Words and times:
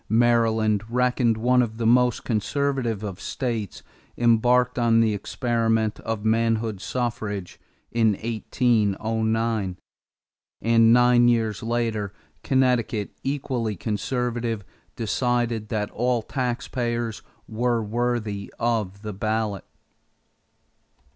Maryland, 0.09 0.83
reckoned 0.89 1.37
one 1.37 1.61
of 1.61 1.77
the 1.77 1.85
most 1.85 2.23
conservative 2.25 3.03
of 3.03 3.21
states, 3.21 3.83
embarked 4.17 4.79
on 4.79 4.99
the 4.99 5.13
experiment 5.13 5.99
of 5.99 6.25
manhood 6.25 6.81
suffrage 6.81 7.59
in 7.91 8.13
1809; 8.13 9.77
and 10.59 10.91
nine 10.91 11.27
years 11.27 11.61
later, 11.61 12.11
Connecticut, 12.41 13.11
equally 13.21 13.75
conservative, 13.75 14.65
decided 14.95 15.69
that 15.69 15.91
all 15.91 16.23
taxpayers 16.23 17.21
were 17.47 17.83
worthy 17.83 18.51
of 18.57 19.03
the 19.03 19.13
ballot. 19.13 19.65